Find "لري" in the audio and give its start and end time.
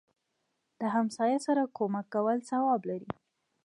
2.89-3.09